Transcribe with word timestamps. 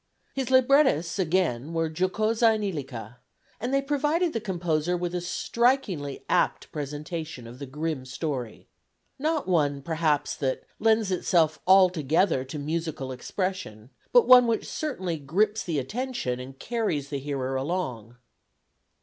His 0.33 0.49
librettists 0.49 1.19
again 1.19 1.73
were 1.73 1.87
Giocosa 1.87 2.47
and 2.47 2.63
Illica, 2.63 3.17
and 3.59 3.71
they 3.71 3.83
provided 3.83 4.33
the 4.33 4.41
composer 4.41 4.97
with 4.97 5.13
a 5.13 5.21
strikingly 5.21 6.23
apt 6.27 6.71
presentation 6.71 7.45
of 7.45 7.59
the 7.59 7.67
grim 7.67 8.05
story; 8.05 8.65
not 9.19 9.47
one, 9.47 9.83
perhaps, 9.83 10.35
that 10.37 10.63
lends 10.79 11.11
itself 11.11 11.59
altogether 11.67 12.43
to 12.43 12.57
musical 12.57 13.11
expression, 13.11 13.91
but 14.11 14.25
one 14.27 14.47
which 14.47 14.65
certainly 14.67 15.19
grips 15.19 15.61
the 15.63 15.77
attention 15.77 16.39
and 16.39 16.57
carries 16.57 17.09
the 17.09 17.19
hearer 17.19 17.55
along. 17.55 18.15